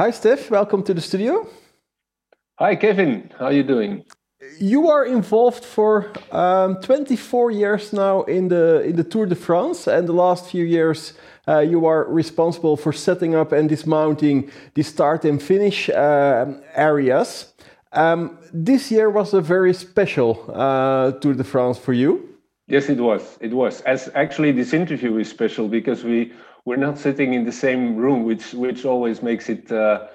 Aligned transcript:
Hi, 0.00 0.12
Steph. 0.12 0.50
Welcome 0.50 0.82
to 0.84 0.94
the 0.94 1.00
studio. 1.02 1.46
Hi, 2.58 2.74
Kevin. 2.74 3.30
How 3.38 3.48
are 3.48 3.52
you 3.52 3.62
doing? 3.62 4.02
You 4.58 4.88
are 4.88 5.04
involved 5.04 5.62
for 5.62 6.10
um, 6.32 6.80
24 6.80 7.50
years 7.50 7.92
now 7.92 8.22
in 8.22 8.48
the 8.48 8.80
in 8.80 8.96
the 8.96 9.04
Tour 9.04 9.26
de 9.26 9.34
France, 9.34 9.86
and 9.86 10.08
the 10.08 10.14
last 10.14 10.50
few 10.50 10.64
years 10.64 11.12
uh, 11.46 11.58
you 11.58 11.84
are 11.84 12.10
responsible 12.10 12.78
for 12.78 12.94
setting 12.94 13.34
up 13.34 13.52
and 13.52 13.68
dismounting 13.68 14.50
the 14.72 14.82
start 14.82 15.26
and 15.26 15.42
finish 15.42 15.90
uh, 15.90 16.46
areas. 16.74 17.52
Um, 17.92 18.38
this 18.54 18.90
year 18.90 19.10
was 19.10 19.34
a 19.34 19.42
very 19.42 19.74
special 19.74 20.30
uh, 20.48 21.12
Tour 21.20 21.34
de 21.34 21.44
France 21.44 21.76
for 21.76 21.92
you. 21.92 22.26
Yes, 22.68 22.88
it 22.88 23.00
was. 23.00 23.36
It 23.40 23.52
was. 23.52 23.82
As 23.82 24.08
actually, 24.14 24.52
this 24.52 24.72
interview 24.72 25.18
is 25.18 25.28
special 25.28 25.68
because 25.68 26.04
we 26.04 26.32
we're 26.64 26.76
not 26.76 26.98
sitting 26.98 27.34
in 27.34 27.44
the 27.44 27.52
same 27.52 27.96
room, 27.96 28.24
which 28.24 28.52
which 28.52 28.84
always 28.84 29.22
makes 29.22 29.48
it 29.48 29.70
uh, 29.72 30.08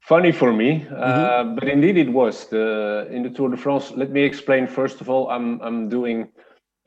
funny 0.00 0.32
for 0.32 0.52
me. 0.52 0.80
Mm-hmm. 0.80 0.94
Uh, 0.94 1.54
but 1.54 1.68
indeed, 1.68 1.96
it 1.96 2.12
was 2.12 2.46
the 2.48 3.08
in 3.10 3.22
the 3.22 3.30
Tour 3.30 3.50
de 3.50 3.56
France. 3.56 3.92
Let 3.92 4.10
me 4.10 4.22
explain. 4.22 4.66
First 4.66 5.00
of 5.00 5.08
all, 5.08 5.30
I'm 5.30 5.60
I'm 5.60 5.88
doing 5.88 6.28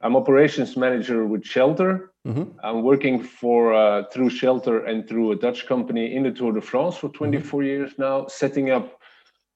I'm 0.02 0.16
operations 0.16 0.77
manager 0.77 1.26
with 1.26 1.46
Shelter. 1.46 2.12
Mm-hmm. 2.27 2.60
I'm 2.63 2.82
working 2.82 3.22
for 3.22 3.73
uh, 3.73 4.04
through 4.12 4.30
Shelter 4.30 4.85
and 4.85 5.08
through 5.08 5.32
a 5.32 5.35
Dutch 5.35 5.68
company 5.68 6.16
in 6.16 6.24
the 6.24 6.32
Tour 6.32 6.54
de 6.54 6.62
France 6.62 6.98
for 6.98 7.10
24 7.10 7.60
mm-hmm. 7.60 7.68
years 7.68 7.91
now, 7.98 8.27
setting 8.27 8.72
up 8.72 8.99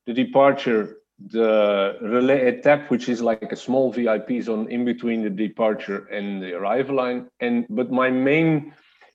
the 0.05 0.13
departure 0.13 0.99
the 1.27 1.97
relay 2.01 2.51
etape, 2.51 2.89
which 2.89 3.09
is 3.09 3.21
like 3.21 3.51
a 3.51 3.55
small 3.55 3.91
VIP 3.91 4.41
zone 4.41 4.69
in 4.71 4.85
between 4.85 5.21
the 5.21 5.29
departure 5.29 6.05
and 6.07 6.41
the 6.41 6.53
arrival 6.53 6.95
line. 6.95 7.29
And 7.39 7.65
but 7.69 7.91
my 7.91 8.09
main 8.09 8.73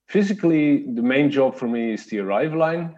physically 0.08 0.84
the 0.94 1.02
main 1.02 1.30
job 1.30 1.54
for 1.56 1.68
me 1.68 1.94
is 1.94 2.06
the 2.06 2.18
arrival 2.18 2.58
line. 2.58 2.96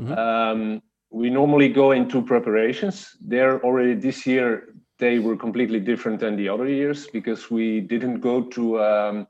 Mm-hmm. 0.00 0.12
Um, 0.12 0.82
we 1.10 1.30
normally 1.30 1.68
go 1.68 1.92
into 1.92 2.22
preparations. 2.22 3.16
There 3.20 3.62
already 3.64 3.94
this 3.94 4.26
year 4.26 4.74
they 4.98 5.18
were 5.18 5.36
completely 5.36 5.80
different 5.80 6.20
than 6.20 6.36
the 6.36 6.48
other 6.48 6.68
years 6.68 7.06
because 7.06 7.50
we 7.50 7.80
didn't 7.80 8.20
go 8.20 8.42
to 8.42 8.82
um, 8.82 9.26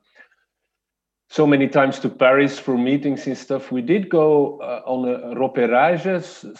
so 1.29 1.45
many 1.45 1.67
times 1.67 1.99
to 1.99 2.09
Paris 2.09 2.57
for 2.57 2.75
meetings 2.75 3.27
and 3.27 3.37
stuff. 3.37 3.71
We 3.71 3.83
did 3.83 4.09
go 4.09 4.59
uh, 4.61 4.81
on 4.85 5.07
a 5.07 5.35
repérage, 5.35 6.07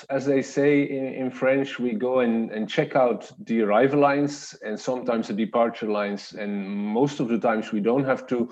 as 0.09 0.25
they 0.25 0.44
say 0.44 0.83
in, 0.83 1.05
in 1.05 1.31
French. 1.31 1.79
We 1.79 1.94
go 1.94 2.19
and, 2.19 2.51
and 2.51 2.69
check 2.69 2.95
out 2.95 3.31
the 3.45 3.61
arrival 3.61 3.99
lines 3.99 4.55
and 4.63 4.79
sometimes 4.79 5.27
the 5.27 5.33
departure 5.33 5.88
lines. 5.88 6.33
And 6.33 6.67
most 6.67 7.19
of 7.19 7.29
the 7.29 7.39
times 7.39 7.71
we 7.71 7.79
don't 7.79 8.05
have 8.05 8.27
to 8.27 8.47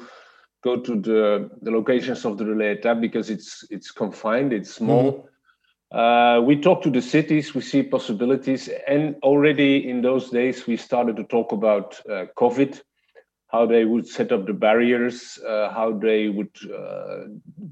go 0.64 0.78
to 0.78 0.96
the, 1.00 1.50
the 1.62 1.72
locations 1.72 2.26
of 2.26 2.38
the 2.38 2.46
relay 2.46 2.76
etape 2.76 3.02
because 3.02 3.30
it's 3.30 3.66
it's 3.70 3.92
confined, 3.92 4.54
it's 4.54 4.74
small. 4.74 5.12
Mm-hmm. 5.12 5.28
Uh, 5.98 6.42
we 6.42 6.60
talk 6.60 6.82
to 6.84 6.90
the 6.90 7.02
cities, 7.02 7.56
we 7.56 7.62
see 7.62 7.82
possibilities, 7.82 8.70
and 8.88 9.16
already 9.24 9.90
in 9.90 10.02
those 10.02 10.30
days 10.30 10.68
we 10.68 10.76
started 10.76 11.16
to 11.16 11.24
talk 11.24 11.52
about 11.54 12.00
uh, 12.10 12.26
COVID 12.38 12.82
how 13.48 13.66
they 13.66 13.86
would 13.86 14.08
set 14.08 14.32
up 14.32 14.46
the 14.46 14.54
barriers, 14.54 15.40
uh, 15.48 15.70
how 15.72 15.98
they 15.98 16.28
would 16.30 16.52
uh, 16.74 17.28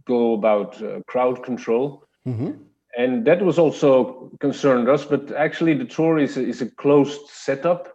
go 0.06 0.34
about 0.34 0.82
uh, 0.82 1.02
crowd 1.08 1.44
control. 1.44 2.08
Mm-hmm. 2.26 2.52
And 2.98 3.26
that 3.26 3.42
was 3.42 3.60
also 3.60 4.32
concerned 4.40 4.88
us, 4.88 5.04
but 5.04 5.32
actually 5.34 5.74
the 5.74 5.86
tour 5.86 6.18
is 6.18 6.38
a, 6.38 6.48
is 6.48 6.62
a 6.62 6.72
closed 6.72 7.28
setup. 7.28 7.94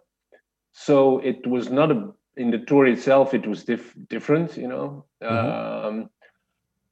So 0.73 1.19
it 1.19 1.45
was 1.47 1.71
not 1.71 1.91
a, 1.91 2.11
in 2.37 2.51
the 2.51 2.59
tour 2.59 2.85
itself, 2.85 3.33
it 3.33 3.45
was 3.47 3.63
dif- 3.63 3.95
different, 4.07 4.57
you 4.57 4.67
know. 4.67 5.05
Mm-hmm. 5.21 5.87
Um, 5.87 6.09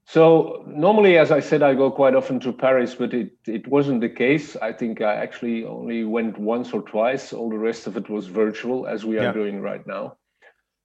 so 0.05 0.63
normally, 0.67 1.17
as 1.17 1.31
I 1.31 1.39
said, 1.39 1.61
I 1.61 1.75
go 1.75 1.91
quite 1.91 2.15
often 2.15 2.39
to 2.39 2.51
Paris, 2.51 2.95
but 2.95 3.13
it, 3.13 3.31
it 3.45 3.67
wasn't 3.67 4.01
the 4.01 4.09
case. 4.09 4.55
I 4.55 4.73
think 4.73 5.01
I 5.01 5.13
actually 5.13 5.65
only 5.65 6.03
went 6.03 6.37
once 6.37 6.73
or 6.73 6.81
twice. 6.81 7.31
All 7.31 7.49
the 7.49 7.59
rest 7.59 7.85
of 7.85 7.95
it 7.95 8.09
was 8.09 8.25
virtual, 8.25 8.87
as 8.87 9.05
we 9.05 9.19
are 9.19 9.31
doing 9.31 9.61
right 9.61 9.85
now. 9.85 10.17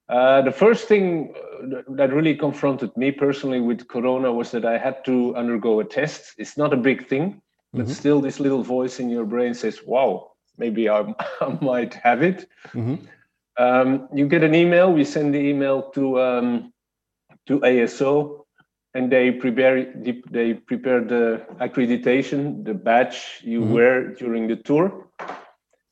Uh, 0.08 0.42
the 0.42 0.52
first 0.52 0.86
thing 0.86 1.32
uh, 1.34 1.80
that 1.88 2.12
really 2.12 2.34
confronted 2.34 2.94
me 2.96 3.10
personally 3.10 3.60
with 3.60 3.88
Corona 3.88 4.30
was 4.30 4.50
that 4.50 4.66
I 4.66 4.76
had 4.76 5.02
to 5.06 5.34
undergo 5.34 5.80
a 5.80 5.84
test. 5.84 6.34
It's 6.36 6.58
not 6.58 6.74
a 6.74 6.76
big 6.76 7.08
thing, 7.08 7.40
but 7.72 7.86
mm-hmm. 7.86 7.92
still, 7.92 8.20
this 8.20 8.38
little 8.38 8.62
voice 8.62 9.00
in 9.00 9.08
your 9.08 9.24
brain 9.24 9.54
says, 9.54 9.80
"Wow, 9.86 10.32
maybe 10.58 10.90
I, 10.90 11.14
I 11.40 11.58
might 11.62 11.94
have 11.94 12.22
it." 12.22 12.46
Mm-hmm. 12.74 13.06
Um, 13.56 14.08
you 14.12 14.26
get 14.28 14.42
an 14.42 14.54
email. 14.54 14.92
We 14.92 15.04
send 15.04 15.34
the 15.34 15.38
email 15.38 15.90
to 15.90 16.20
um, 16.20 16.72
to 17.46 17.60
ASO, 17.60 18.44
and 18.94 19.10
they 19.10 19.30
prepare 19.30 19.92
they 20.30 20.54
prepare 20.54 21.04
the 21.04 21.42
accreditation, 21.60 22.64
the 22.64 22.74
badge 22.74 23.40
you 23.42 23.60
mm-hmm. 23.60 23.72
wear 23.72 24.08
during 24.14 24.48
the 24.48 24.56
tour. 24.56 25.08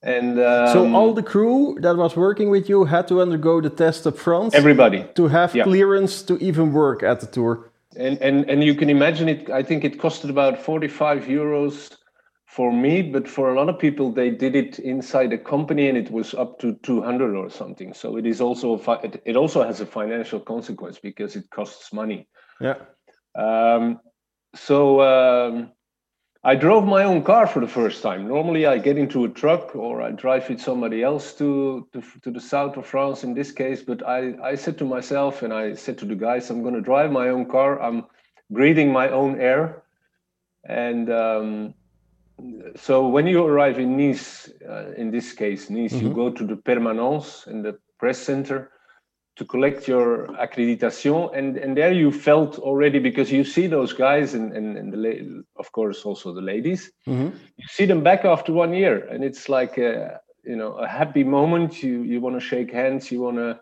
And 0.02 0.40
um, 0.40 0.68
so 0.72 0.92
all 0.94 1.14
the 1.14 1.22
crew 1.22 1.78
that 1.80 1.96
was 1.96 2.16
working 2.16 2.50
with 2.50 2.68
you 2.68 2.84
had 2.84 3.06
to 3.08 3.22
undergo 3.22 3.60
the 3.60 3.70
test 3.70 4.06
up 4.06 4.18
front. 4.18 4.54
Everybody 4.54 5.06
to 5.14 5.28
have 5.28 5.54
yeah. 5.54 5.62
clearance 5.62 6.22
to 6.22 6.36
even 6.38 6.72
work 6.72 7.04
at 7.04 7.20
the 7.20 7.26
tour. 7.26 7.70
And 7.96 8.18
and 8.20 8.50
and 8.50 8.64
you 8.64 8.74
can 8.74 8.90
imagine 8.90 9.28
it. 9.28 9.50
I 9.50 9.62
think 9.62 9.84
it 9.84 9.98
costed 10.00 10.30
about 10.30 10.60
forty 10.60 10.88
five 10.88 11.26
euros 11.26 11.96
for 12.56 12.70
me, 12.70 13.00
but 13.00 13.26
for 13.26 13.50
a 13.50 13.54
lot 13.58 13.68
of 13.70 13.78
people, 13.78 14.12
they 14.12 14.30
did 14.30 14.54
it 14.54 14.78
inside 14.78 15.32
a 15.32 15.38
company, 15.38 15.88
and 15.88 15.96
it 15.96 16.10
was 16.10 16.34
up 16.34 16.58
to 16.58 16.74
two 16.82 17.00
hundred 17.00 17.34
or 17.34 17.48
something. 17.50 17.94
So 17.94 18.18
it 18.18 18.26
is 18.26 18.40
also 18.40 18.78
it 19.24 19.36
also 19.36 19.64
has 19.64 19.80
a 19.80 19.86
financial 19.86 20.40
consequence 20.40 20.98
because 20.98 21.34
it 21.34 21.48
costs 21.50 21.92
money. 21.92 22.28
Yeah. 22.60 22.76
Um, 23.34 24.00
so. 24.54 25.00
Um, 25.00 25.72
I 26.44 26.56
drove 26.56 26.84
my 26.84 27.04
own 27.04 27.22
car 27.22 27.46
for 27.46 27.60
the 27.60 27.68
first 27.68 28.02
time. 28.02 28.26
Normally, 28.26 28.66
I 28.66 28.78
get 28.78 28.98
into 28.98 29.24
a 29.24 29.28
truck 29.28 29.76
or 29.76 30.02
I 30.02 30.10
drive 30.10 30.48
with 30.48 30.60
somebody 30.60 31.00
else 31.00 31.34
to, 31.34 31.86
to, 31.92 32.02
to 32.22 32.30
the 32.32 32.40
south 32.40 32.76
of 32.76 32.84
France 32.84 33.22
in 33.22 33.32
this 33.32 33.52
case. 33.52 33.80
But 33.80 34.02
I, 34.02 34.34
I 34.42 34.56
said 34.56 34.76
to 34.78 34.84
myself 34.84 35.42
and 35.42 35.52
I 35.54 35.74
said 35.76 35.98
to 35.98 36.04
the 36.04 36.16
guys, 36.16 36.50
I'm 36.50 36.62
going 36.62 36.74
to 36.74 36.80
drive 36.80 37.12
my 37.12 37.28
own 37.28 37.46
car. 37.46 37.80
I'm 37.80 38.06
breathing 38.50 38.90
my 38.90 39.08
own 39.10 39.40
air. 39.40 39.84
And 40.64 41.08
um, 41.10 41.74
so 42.76 43.06
when 43.06 43.26
you 43.26 43.44
arrive 43.44 43.78
in 43.78 43.96
Nice, 43.96 44.50
uh, 44.68 44.92
in 44.96 45.10
this 45.10 45.32
case, 45.32 45.70
Nice, 45.70 45.92
mm-hmm. 45.92 46.06
you 46.06 46.14
go 46.14 46.30
to 46.30 46.46
the 46.46 46.56
Permanence 46.56 47.46
in 47.46 47.62
the 47.62 47.78
press 47.98 48.18
center 48.18 48.70
to 49.36 49.44
collect 49.44 49.88
your 49.88 50.26
accreditation 50.44 51.34
and 51.36 51.56
and 51.56 51.76
there 51.76 51.92
you 51.92 52.12
felt 52.12 52.58
already 52.58 52.98
because 52.98 53.32
you 53.32 53.44
see 53.44 53.66
those 53.66 53.92
guys 53.92 54.34
and 54.34 54.52
and, 54.52 54.76
and 54.76 54.92
the 54.92 55.44
of 55.56 55.72
course 55.72 56.04
also 56.04 56.34
the 56.34 56.40
ladies 56.40 56.90
mm-hmm. 57.06 57.34
you 57.56 57.66
see 57.68 57.86
them 57.86 58.02
back 58.02 58.24
after 58.24 58.52
one 58.52 58.74
year 58.74 59.06
and 59.06 59.24
it's 59.24 59.48
like 59.48 59.78
a 59.78 60.20
you 60.44 60.56
know 60.56 60.72
a 60.72 60.86
happy 60.86 61.24
moment 61.24 61.82
you 61.82 62.02
you 62.02 62.20
want 62.20 62.36
to 62.36 62.40
shake 62.40 62.70
hands 62.70 63.10
you 63.10 63.22
want 63.22 63.36
to 63.36 63.58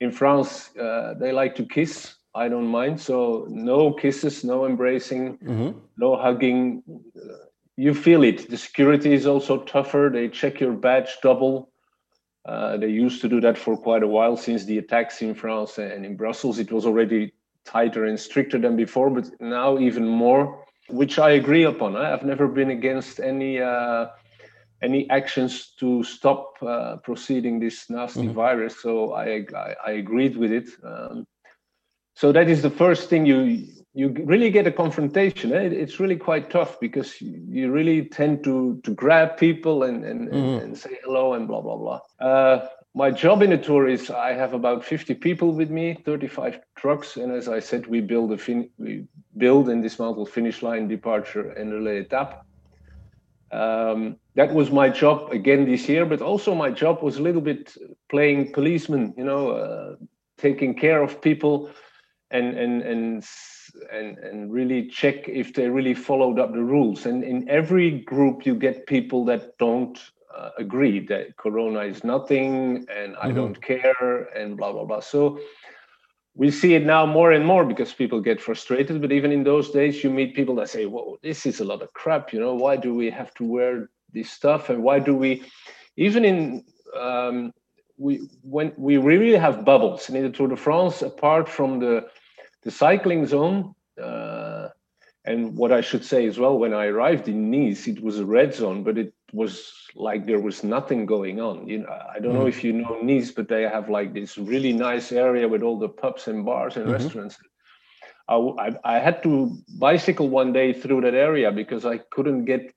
in 0.00 0.12
france 0.12 0.70
uh, 0.76 1.14
they 1.18 1.32
like 1.32 1.56
to 1.56 1.64
kiss 1.64 2.14
i 2.34 2.48
don't 2.48 2.66
mind 2.66 3.00
so 3.00 3.46
no 3.50 3.92
kisses 3.92 4.44
no 4.44 4.64
embracing 4.64 5.36
mm-hmm. 5.38 5.76
no 5.96 6.14
hugging 6.14 6.82
you 7.84 7.92
feel 7.94 8.22
it 8.22 8.48
the 8.50 8.56
security 8.68 9.12
is 9.12 9.26
also 9.26 9.54
tougher 9.74 10.10
they 10.12 10.28
check 10.28 10.60
your 10.60 10.72
badge 10.72 11.12
double 11.22 11.70
uh, 12.46 12.76
they 12.76 12.88
used 12.88 13.20
to 13.20 13.28
do 13.28 13.40
that 13.40 13.58
for 13.58 13.76
quite 13.76 14.02
a 14.02 14.06
while 14.06 14.36
since 14.36 14.64
the 14.64 14.78
attacks 14.78 15.20
in 15.20 15.34
France 15.34 15.78
and 15.78 16.04
in 16.04 16.16
Brussels. 16.16 16.58
It 16.58 16.72
was 16.72 16.86
already 16.86 17.32
tighter 17.66 18.06
and 18.06 18.18
stricter 18.18 18.58
than 18.58 18.76
before, 18.76 19.10
but 19.10 19.28
now 19.40 19.78
even 19.78 20.08
more, 20.08 20.64
which 20.88 21.18
I 21.18 21.30
agree 21.32 21.64
upon. 21.64 21.96
I've 21.96 22.24
never 22.24 22.48
been 22.48 22.70
against 22.70 23.20
any 23.20 23.60
uh, 23.60 24.06
any 24.82 25.08
actions 25.10 25.74
to 25.78 26.02
stop 26.02 26.54
uh, 26.62 26.96
proceeding 27.04 27.60
this 27.60 27.90
nasty 27.90 28.22
mm-hmm. 28.22 28.32
virus. 28.32 28.80
So 28.80 29.12
I, 29.12 29.44
I, 29.54 29.74
I 29.86 29.90
agreed 29.92 30.38
with 30.38 30.50
it. 30.50 30.70
Um, 30.82 31.26
so 32.16 32.32
that 32.32 32.48
is 32.48 32.62
the 32.62 32.70
first 32.70 33.10
thing 33.10 33.26
you 33.26 33.68
you 33.92 34.14
really 34.24 34.50
get 34.50 34.66
a 34.66 34.72
confrontation. 34.72 35.52
Eh? 35.52 35.62
It's 35.62 35.98
really 35.98 36.16
quite 36.16 36.50
tough 36.50 36.78
because 36.80 37.20
you 37.20 37.70
really 37.70 38.04
tend 38.04 38.44
to 38.44 38.80
to 38.84 38.94
grab 38.94 39.36
people 39.36 39.82
and 39.82 40.04
and, 40.04 40.28
mm. 40.28 40.62
and 40.62 40.78
say 40.78 40.98
hello 41.04 41.34
and 41.34 41.48
blah 41.48 41.60
blah 41.60 41.76
blah. 41.76 42.00
Uh, 42.20 42.68
my 42.94 43.10
job 43.10 43.42
in 43.42 43.50
the 43.50 43.58
tour 43.58 43.88
is 43.88 44.10
I 44.10 44.32
have 44.32 44.52
about 44.52 44.84
50 44.84 45.14
people 45.14 45.52
with 45.52 45.70
me, 45.70 45.94
35 46.04 46.60
trucks, 46.76 47.16
and 47.16 47.30
as 47.32 47.48
I 47.48 47.60
said, 47.60 47.86
we 47.86 48.00
build 48.00 48.32
a 48.32 48.38
fin- 48.38 48.70
we 48.78 49.04
build 49.36 49.68
and 49.68 49.82
dismantle 49.82 50.26
finish 50.26 50.62
line, 50.62 50.88
departure, 50.88 51.50
and 51.50 51.72
relay 51.72 52.04
etape. 52.04 52.40
Um, 53.52 54.16
that 54.34 54.52
was 54.54 54.70
my 54.70 54.88
job 54.88 55.32
again 55.32 55.64
this 55.64 55.88
year, 55.88 56.06
but 56.06 56.22
also 56.22 56.54
my 56.54 56.70
job 56.70 57.02
was 57.02 57.16
a 57.16 57.22
little 57.22 57.40
bit 57.40 57.76
playing 58.08 58.52
policeman, 58.52 59.14
you 59.16 59.24
know, 59.24 59.50
uh, 59.50 59.96
taking 60.38 60.74
care 60.74 61.02
of 61.02 61.20
people 61.20 61.70
and 62.30 62.56
and 62.56 62.82
and 62.82 63.24
and 63.92 64.18
and 64.18 64.52
really 64.52 64.88
check 64.88 65.28
if 65.28 65.54
they 65.54 65.68
really 65.68 65.94
followed 65.94 66.38
up 66.38 66.52
the 66.52 66.62
rules. 66.62 67.06
And 67.06 67.24
in 67.24 67.48
every 67.48 68.00
group, 68.00 68.46
you 68.46 68.54
get 68.54 68.86
people 68.86 69.24
that 69.26 69.58
don't 69.58 69.98
uh, 70.36 70.50
agree 70.58 71.04
that 71.06 71.36
Corona 71.36 71.80
is 71.80 72.04
nothing 72.04 72.86
and 72.94 73.16
I 73.16 73.26
mm-hmm. 73.26 73.36
don't 73.36 73.62
care 73.62 74.28
and 74.36 74.56
blah 74.56 74.72
blah 74.72 74.84
blah. 74.84 75.00
So 75.00 75.40
we 76.34 76.50
see 76.50 76.74
it 76.74 76.84
now 76.86 77.04
more 77.06 77.32
and 77.32 77.44
more 77.44 77.64
because 77.64 77.92
people 77.92 78.20
get 78.20 78.40
frustrated. 78.40 79.00
But 79.00 79.12
even 79.12 79.32
in 79.32 79.44
those 79.44 79.70
days, 79.70 80.02
you 80.04 80.10
meet 80.10 80.34
people 80.34 80.54
that 80.56 80.68
say, 80.68 80.86
"Whoa, 80.86 81.18
this 81.22 81.46
is 81.46 81.60
a 81.60 81.64
lot 81.64 81.82
of 81.82 81.92
crap." 81.92 82.32
You 82.32 82.40
know, 82.40 82.54
why 82.54 82.76
do 82.76 82.94
we 82.94 83.10
have 83.10 83.34
to 83.34 83.44
wear 83.44 83.90
this 84.12 84.30
stuff? 84.30 84.70
And 84.70 84.82
why 84.82 84.98
do 84.98 85.14
we, 85.14 85.42
even 85.96 86.24
in 86.24 86.64
um, 86.96 87.52
we 87.98 88.28
when 88.42 88.72
we 88.76 88.96
really 88.96 89.36
have 89.36 89.64
bubbles 89.64 90.08
and 90.08 90.16
in 90.16 90.24
the 90.24 90.30
Tour 90.30 90.48
de 90.48 90.56
France, 90.56 91.02
apart 91.02 91.48
from 91.48 91.80
the 91.80 92.06
the 92.62 92.70
cycling 92.70 93.26
zone. 93.26 93.74
Uh, 94.00 94.68
and 95.24 95.56
what 95.56 95.70
I 95.70 95.82
should 95.82 96.04
say 96.04 96.26
as 96.26 96.38
well, 96.38 96.58
when 96.58 96.72
I 96.72 96.86
arrived 96.86 97.28
in 97.28 97.50
Nice, 97.50 97.86
it 97.86 98.02
was 98.02 98.18
a 98.18 98.24
red 98.24 98.54
zone, 98.54 98.82
but 98.82 98.96
it 98.96 99.12
was 99.32 99.72
like 99.94 100.24
there 100.24 100.40
was 100.40 100.64
nothing 100.64 101.04
going 101.04 101.40
on. 101.40 101.68
You 101.68 101.78
know, 101.80 101.98
I 102.14 102.18
don't 102.18 102.32
mm 102.32 102.38
know 102.40 102.46
if 102.46 102.64
you 102.64 102.72
know 102.72 102.98
Nice, 103.02 103.30
but 103.30 103.48
they 103.48 103.62
have 103.62 103.90
like 103.90 104.14
this 104.14 104.38
really 104.38 104.72
nice 104.72 105.12
area 105.12 105.46
with 105.46 105.62
all 105.62 105.78
the 105.78 105.88
pubs 105.88 106.26
and 106.26 106.44
bars 106.44 106.76
and 106.76 106.86
mm-hmm. 106.86 106.94
restaurants. 106.94 107.36
I, 108.28 108.36
I, 108.36 108.70
I, 108.84 108.98
had 108.98 109.22
to 109.24 109.58
bicycle 109.78 110.28
one 110.28 110.52
day 110.52 110.72
through 110.72 111.00
that 111.02 111.14
area 111.14 111.50
because 111.50 111.84
I 111.84 111.98
couldn't 112.12 112.44
get 112.44 112.72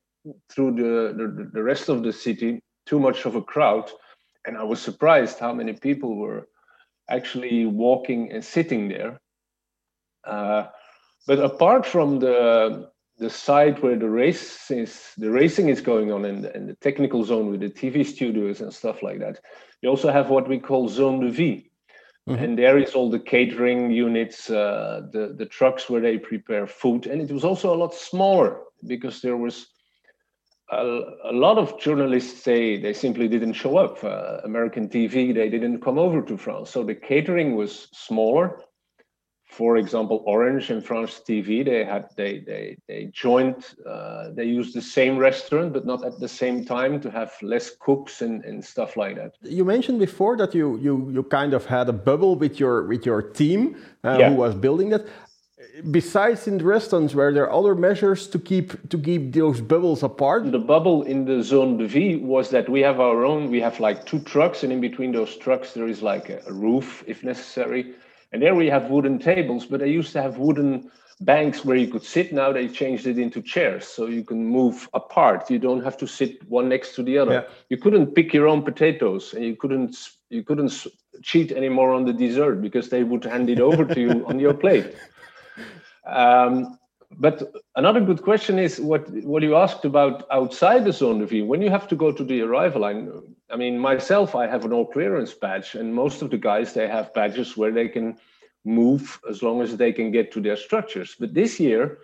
through 0.50 0.72
the, 0.76 1.14
the, 1.16 1.50
the 1.54 1.64
rest 1.64 1.90
of 1.90 2.04
the 2.04 2.12
city, 2.12 2.60
too 2.86 3.00
much 3.00 3.26
of 3.26 3.36
a 3.36 3.42
crowd. 3.42 3.90
And 4.46 4.58
I 4.58 4.64
was 4.64 4.82
surprised 4.82 5.40
how 5.40 5.54
many 5.54 5.74
people 5.74 6.18
were 6.18 6.48
actually 7.10 7.66
walking 7.66 8.32
and 8.32 8.44
sitting 8.44 8.90
there. 8.90 9.20
Uh, 10.26 10.68
but 11.28 11.40
apart 11.40 11.86
from 11.86 12.20
the 12.20 12.90
the 13.20 13.30
site 13.30 13.82
where 13.84 13.96
the 13.96 14.10
race 14.10 14.72
is 14.72 15.14
the 15.18 15.30
racing 15.30 15.70
is 15.70 15.82
going 15.82 16.12
on 16.12 16.26
in 16.26 16.42
the, 16.42 16.56
in 16.56 16.66
the 16.66 16.74
technical 16.76 17.24
zone 17.24 17.52
with 17.52 17.60
the 17.60 17.70
TV 17.70 18.06
studios 18.06 18.60
and 18.60 18.74
stuff 18.74 19.04
like 19.04 19.20
that, 19.20 19.40
you 19.82 19.90
also 19.90 20.12
have 20.12 20.30
what 20.30 20.50
we 20.50 20.60
call 20.60 20.90
zone 20.90 21.20
de 21.20 21.32
vie. 21.32 21.70
Mm-hmm. 22.28 22.44
And 22.44 22.58
there 22.58 22.78
is 22.78 22.94
all 22.94 23.10
the 23.10 23.20
catering 23.20 23.92
units, 23.92 24.50
uh, 24.50 25.02
the 25.12 25.36
the 25.38 25.46
trucks 25.46 25.90
where 25.90 26.02
they 26.02 26.18
prepare 26.18 26.68
food, 26.68 27.06
and 27.06 27.22
it 27.22 27.32
was 27.32 27.44
also 27.44 27.74
a 27.74 27.78
lot 27.78 27.94
smaller 27.94 28.62
because 28.88 29.22
there 29.22 29.38
was 29.38 29.68
a, 30.72 31.02
a 31.26 31.34
lot 31.34 31.58
of 31.58 31.80
journalists 31.80 32.42
say 32.42 32.82
they 32.82 32.94
simply 32.94 33.28
didn't 33.28 33.54
show 33.54 33.78
up. 33.78 34.04
Uh, 34.04 34.38
American 34.46 34.88
TV, 34.88 35.34
they 35.34 35.50
didn't 35.50 35.82
come 35.82 36.00
over 36.00 36.22
to 36.22 36.38
France, 36.38 36.70
so 36.70 36.84
the 36.84 36.96
catering 36.96 37.56
was 37.56 37.90
smaller 37.92 38.62
for 39.54 39.78
example, 39.78 40.24
Orange 40.26 40.72
and 40.72 40.84
France 40.84 41.22
TV, 41.28 41.64
they 41.64 41.84
had 41.84 42.10
they 42.16 42.40
they 42.40 42.78
they 42.88 43.02
joined. 43.14 43.62
Uh, 43.86 44.30
they 44.38 44.46
used 44.46 44.74
the 44.74 44.82
same 44.82 45.16
restaurant, 45.18 45.74
but 45.74 45.86
not 45.86 46.04
at 46.04 46.20
the 46.20 46.28
same 46.28 46.66
time 46.66 47.00
to 47.02 47.10
have 47.12 47.32
less 47.42 47.68
cooks 47.86 48.22
and, 48.22 48.44
and 48.46 48.64
stuff 48.66 48.98
like 48.98 49.16
that. 49.16 49.32
You 49.44 49.64
mentioned 49.64 50.00
before 50.00 50.36
that 50.38 50.56
you 50.56 50.78
you 50.78 50.94
you 51.16 51.24
kind 51.24 51.54
of 51.54 51.66
had 51.66 51.88
a 51.88 51.98
bubble 52.10 52.36
with 52.36 52.60
your 52.60 52.76
with 52.88 53.06
your 53.06 53.22
team 53.22 53.62
uh, 54.04 54.18
yeah. 54.20 54.30
who 54.30 54.36
was 54.36 54.56
building 54.56 54.90
that. 54.90 55.06
Besides 55.90 56.48
in 56.48 56.58
the 56.60 56.66
restaurants, 56.66 57.16
were 57.16 57.34
there 57.34 57.52
other 57.52 57.74
measures 57.74 58.28
to 58.34 58.38
keep 58.40 58.68
to 58.90 58.98
keep 58.98 59.34
those 59.34 59.62
bubbles 59.62 60.04
apart? 60.04 60.52
The 60.52 60.66
bubble 60.76 61.04
in 61.04 61.26
the 61.26 61.42
zone 61.42 61.78
de 61.78 61.88
vie 61.88 62.18
was 62.36 62.50
that 62.50 62.68
we 62.70 62.82
have 62.82 63.00
our 63.00 63.24
own. 63.24 63.50
We 63.50 63.62
have 63.62 63.80
like 63.80 64.06
two 64.06 64.20
trucks, 64.20 64.64
and 64.64 64.72
in 64.74 64.82
between 64.82 65.12
those 65.12 65.38
trucks 65.38 65.74
there 65.74 65.88
is 65.88 66.02
like 66.02 66.30
a, 66.30 66.40
a 66.48 66.54
roof 66.54 67.04
if 67.08 67.24
necessary 67.24 67.84
and 68.34 68.42
there 68.42 68.56
we 68.56 68.68
have 68.68 68.90
wooden 68.90 69.20
tables, 69.20 69.66
but 69.66 69.80
they 69.80 69.90
used 69.90 70.12
to 70.14 70.22
have 70.22 70.40
wooden 70.40 70.92
banks 71.22 71.64
where 71.64 71.78
you 71.78 71.88
could 71.88 72.04
sit. 72.04 72.34
Now 72.34 72.52
they 72.52 72.68
changed 72.68 73.06
it 73.06 73.20
into 73.20 73.42
chairs, 73.42 73.88
so 73.88 74.08
you 74.08 74.24
can 74.24 74.44
move 74.44 74.90
apart. 74.94 75.50
You 75.52 75.60
don't 75.60 75.84
have 75.84 75.98
to 75.98 76.08
sit 76.08 76.44
one 76.50 76.68
next 76.68 76.96
to 76.96 77.04
the 77.04 77.18
other. 77.20 77.34
Yeah. 77.34 77.54
You 77.70 77.78
couldn't 77.78 78.16
pick 78.16 78.34
your 78.34 78.48
own 78.48 78.64
potatoes, 78.64 79.34
and 79.34 79.46
you 79.46 79.56
couldn't 79.56 79.96
you 80.30 80.44
couldn't 80.44 80.88
cheat 81.22 81.52
anymore 81.52 81.94
on 81.94 82.06
the 82.06 82.14
dessert 82.14 82.56
because 82.56 82.90
they 82.90 83.04
would 83.04 83.24
hand 83.24 83.50
it 83.50 83.60
over 83.60 83.86
to 83.86 84.00
you 84.00 84.26
on 84.28 84.40
your 84.40 84.54
plate. 84.56 84.96
Um, 86.08 86.80
but 87.18 87.54
another 87.76 88.02
good 88.02 88.22
question 88.22 88.60
is 88.60 88.80
what 88.80 89.10
what 89.24 89.44
you 89.44 89.56
asked 89.56 89.86
about 89.86 90.26
outside 90.32 90.86
the 90.86 90.94
zone 90.94 91.20
de 91.20 91.26
vie. 91.26 91.42
When 91.42 91.62
you 91.62 91.70
have 91.70 91.88
to 91.90 91.96
go 91.96 92.12
to 92.12 92.24
the 92.24 92.42
arrival 92.42 92.82
line, 92.82 93.12
I 93.50 93.56
mean, 93.56 93.78
myself, 93.78 94.36
I 94.36 94.48
have 94.48 94.66
an 94.66 94.74
all 94.74 94.86
clearance 94.86 95.34
badge, 95.34 95.76
and 95.76 95.94
most 95.94 96.22
of 96.22 96.30
the 96.30 96.38
guys 96.38 96.74
they 96.74 96.88
have 96.88 97.14
badges 97.14 97.58
where 97.58 97.72
they 97.72 97.88
can 97.88 98.18
move 98.66 99.20
as 99.30 99.44
long 99.44 99.62
as 99.62 99.76
they 99.78 99.92
can 99.92 100.12
get 100.12 100.32
to 100.34 100.42
their 100.42 100.56
structures. 100.56 101.16
But 101.20 101.34
this 101.34 101.60
year, 101.60 102.00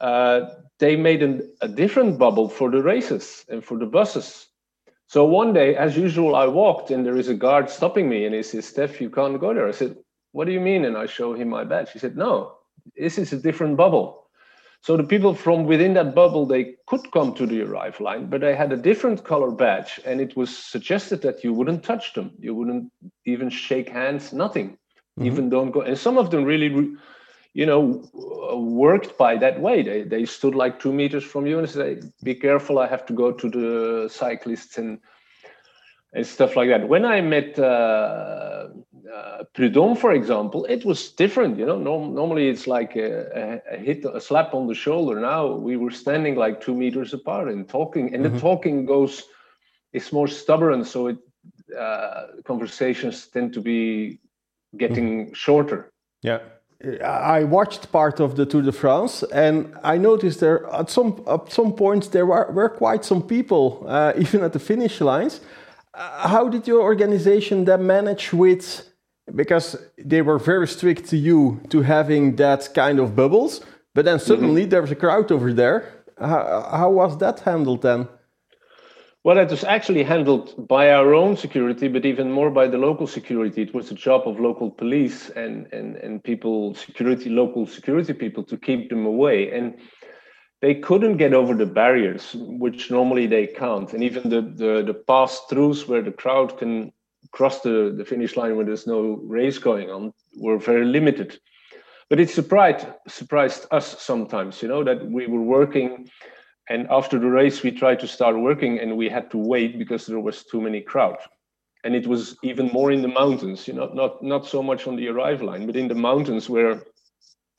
uh, 0.00 0.40
they 0.78 0.96
made 0.96 1.22
an, 1.22 1.50
a 1.60 1.68
different 1.68 2.18
bubble 2.18 2.48
for 2.48 2.70
the 2.70 2.82
races 2.82 3.44
and 3.48 3.64
for 3.64 3.78
the 3.78 3.86
buses. 3.86 4.48
So 5.06 5.24
one 5.24 5.52
day, 5.52 5.76
as 5.76 5.96
usual, 5.96 6.34
I 6.34 6.46
walked 6.46 6.90
and 6.90 7.04
there 7.04 7.16
is 7.16 7.28
a 7.28 7.34
guard 7.34 7.68
stopping 7.70 8.08
me, 8.08 8.24
and 8.26 8.34
he 8.34 8.42
says, 8.42 8.66
"Steph, 8.66 9.00
you 9.00 9.10
can't 9.10 9.40
go 9.40 9.52
there." 9.54 9.68
I 9.68 9.72
said, 9.72 9.96
"What 10.32 10.46
do 10.46 10.52
you 10.52 10.60
mean?" 10.60 10.84
And 10.84 10.96
I 10.96 11.06
show 11.06 11.34
him 11.34 11.48
my 11.48 11.64
badge. 11.64 11.92
He 11.92 11.98
said, 11.98 12.16
"No, 12.16 12.58
this 12.96 13.18
is 13.18 13.32
a 13.32 13.38
different 13.38 13.76
bubble." 13.76 14.24
So 14.84 14.98
the 14.98 15.04
people 15.04 15.32
from 15.34 15.64
within 15.64 15.94
that 15.94 16.14
bubble, 16.14 16.44
they 16.44 16.74
could 16.86 17.10
come 17.10 17.32
to 17.36 17.46
the 17.46 17.62
arrival 17.62 18.04
line, 18.04 18.26
but 18.26 18.42
they 18.42 18.54
had 18.54 18.70
a 18.70 18.76
different 18.76 19.24
color 19.24 19.50
badge, 19.50 19.98
and 20.04 20.20
it 20.20 20.36
was 20.36 20.54
suggested 20.54 21.22
that 21.22 21.42
you 21.42 21.54
wouldn't 21.54 21.82
touch 21.82 22.12
them, 22.12 22.32
you 22.38 22.54
wouldn't 22.54 22.92
even 23.24 23.48
shake 23.48 23.88
hands, 23.88 24.34
nothing, 24.34 24.68
mm-hmm. 24.70 25.24
even 25.24 25.48
don't 25.48 25.70
go. 25.70 25.80
And 25.80 25.96
some 25.96 26.18
of 26.18 26.30
them 26.30 26.44
really, 26.44 26.68
you 27.54 27.64
know, 27.64 28.04
worked 28.54 29.16
by 29.16 29.38
that 29.38 29.58
way. 29.58 29.82
They 29.82 30.02
they 30.02 30.26
stood 30.26 30.54
like 30.54 30.78
two 30.78 30.92
meters 30.92 31.24
from 31.24 31.46
you 31.46 31.58
and 31.58 31.70
said, 31.70 32.12
"Be 32.22 32.34
careful, 32.34 32.78
I 32.78 32.86
have 32.86 33.06
to 33.06 33.14
go 33.14 33.32
to 33.32 33.48
the 33.48 34.08
cyclists 34.10 34.76
and." 34.78 34.98
And 36.16 36.24
stuff 36.24 36.54
like 36.54 36.68
that. 36.68 36.88
When 36.88 37.04
I 37.04 37.20
met 37.20 37.58
uh, 37.58 38.68
uh, 39.12 39.44
Prudhomme, 39.54 39.96
for 39.96 40.12
example, 40.12 40.64
it 40.66 40.84
was 40.84 41.10
different. 41.10 41.58
You 41.58 41.66
know, 41.66 41.78
Norm- 41.78 42.14
normally 42.14 42.48
it's 42.48 42.66
like 42.66 42.96
a, 42.96 43.60
a, 43.70 43.76
hit, 43.76 44.04
a 44.04 44.20
slap 44.20 44.54
on 44.54 44.66
the 44.66 44.74
shoulder. 44.74 45.20
Now 45.20 45.52
we 45.52 45.76
were 45.76 45.90
standing 45.90 46.36
like 46.36 46.60
two 46.60 46.74
meters 46.74 47.12
apart 47.12 47.48
and 47.48 47.68
talking, 47.68 48.14
and 48.14 48.24
mm-hmm. 48.24 48.34
the 48.34 48.40
talking 48.40 48.86
goes, 48.86 49.24
it's 49.92 50.12
more 50.12 50.28
stubborn. 50.28 50.84
So 50.84 51.08
it 51.08 51.18
uh, 51.78 52.26
conversations 52.44 53.26
tend 53.26 53.52
to 53.54 53.60
be 53.60 54.18
getting 54.76 55.26
mm-hmm. 55.26 55.34
shorter. 55.34 55.92
Yeah. 56.22 56.38
I 57.02 57.44
watched 57.44 57.90
part 57.92 58.20
of 58.20 58.36
the 58.36 58.44
Tour 58.44 58.62
de 58.62 58.72
France, 58.72 59.22
and 59.32 59.74
I 59.82 59.96
noticed 59.96 60.40
there 60.40 60.66
at 60.70 60.90
some 60.90 61.22
at 61.26 61.50
some 61.50 61.72
points 61.72 62.08
there 62.08 62.26
were, 62.26 62.50
were 62.52 62.68
quite 62.68 63.04
some 63.04 63.22
people, 63.22 63.84
uh, 63.86 64.12
even 64.18 64.42
at 64.42 64.52
the 64.52 64.58
finish 64.58 65.00
lines. 65.00 65.40
Uh, 65.94 66.28
how 66.28 66.48
did 66.48 66.66
your 66.66 66.82
organization 66.82 67.64
then 67.64 67.86
manage 67.86 68.32
with 68.32 68.93
because 69.34 69.76
they 69.96 70.22
were 70.22 70.38
very 70.38 70.66
strict 70.66 71.08
to 71.10 71.16
you 71.16 71.60
to 71.70 71.82
having 71.82 72.36
that 72.36 72.68
kind 72.74 72.98
of 72.98 73.14
bubbles 73.16 73.60
but 73.94 74.04
then 74.04 74.18
suddenly 74.18 74.62
mm-hmm. 74.62 74.70
there 74.70 74.82
was 74.82 74.90
a 74.90 74.96
crowd 74.96 75.30
over 75.30 75.52
there. 75.52 76.04
How, 76.18 76.68
how, 76.70 76.90
was 76.90 77.16
that 77.18 77.40
handled 77.40 77.82
then? 77.82 78.08
Well 79.22 79.38
it 79.38 79.50
was 79.50 79.64
actually 79.64 80.02
handled 80.02 80.68
by 80.68 80.90
our 80.90 81.14
own 81.14 81.36
security 81.36 81.88
but 81.88 82.04
even 82.04 82.30
more 82.30 82.50
by 82.50 82.66
the 82.66 82.76
local 82.76 83.06
security. 83.06 83.62
It 83.62 83.72
was 83.72 83.88
the 83.88 83.94
job 83.94 84.28
of 84.28 84.38
local 84.38 84.70
police 84.70 85.30
and 85.30 85.66
and, 85.72 85.96
and 85.96 86.22
people 86.22 86.74
security 86.74 87.30
local 87.30 87.66
security 87.66 88.12
people 88.12 88.44
to 88.44 88.58
keep 88.58 88.90
them 88.90 89.06
away. 89.06 89.50
And 89.50 89.78
they 90.60 90.74
couldn't 90.74 91.16
get 91.16 91.32
over 91.32 91.54
the 91.54 91.66
barriers 91.66 92.36
which 92.38 92.90
normally 92.90 93.26
they 93.26 93.46
can't. 93.46 93.90
And 93.94 94.02
even 94.04 94.28
the 94.28 94.42
the, 94.42 94.82
the 94.82 94.94
pass 95.08 95.40
throughs 95.50 95.88
where 95.88 96.02
the 96.02 96.12
crowd 96.12 96.58
can 96.58 96.92
cross 97.32 97.60
the, 97.60 97.94
the 97.96 98.04
finish 98.04 98.36
line 98.36 98.56
when 98.56 98.66
there's 98.66 98.86
no 98.86 99.20
race 99.24 99.58
going 99.58 99.90
on 99.90 100.12
were 100.36 100.58
very 100.58 100.84
limited. 100.84 101.38
But 102.10 102.20
it 102.20 102.30
surprised 102.30 102.86
surprised 103.08 103.66
us 103.70 104.02
sometimes, 104.02 104.62
you 104.62 104.68
know, 104.68 104.84
that 104.84 105.10
we 105.10 105.26
were 105.26 105.42
working 105.42 106.08
and 106.68 106.86
after 106.90 107.18
the 107.18 107.28
race 107.28 107.62
we 107.62 107.70
tried 107.70 108.00
to 108.00 108.08
start 108.08 108.38
working 108.38 108.78
and 108.78 108.96
we 108.96 109.08
had 109.08 109.30
to 109.30 109.38
wait 109.38 109.78
because 109.78 110.06
there 110.06 110.20
was 110.20 110.44
too 110.44 110.60
many 110.60 110.80
crowd. 110.80 111.18
And 111.84 111.94
it 111.94 112.06
was 112.06 112.36
even 112.42 112.68
more 112.68 112.90
in 112.90 113.02
the 113.02 113.08
mountains, 113.08 113.68
you 113.68 113.74
know, 113.74 113.90
not 113.92 114.22
not 114.22 114.46
so 114.46 114.62
much 114.62 114.86
on 114.86 114.96
the 114.96 115.08
arrival 115.08 115.48
line, 115.48 115.66
but 115.66 115.76
in 115.76 115.88
the 115.88 115.94
mountains 115.94 116.48
where 116.48 116.82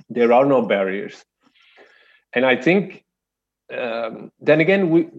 there 0.09 0.33
are 0.33 0.45
no 0.45 0.63
barriers. 0.63 1.23
And 2.33 2.45
I 2.45 2.55
think 2.55 3.05
um, 3.71 4.31
then 4.39 4.61
again 4.61 4.89
we 4.89 5.09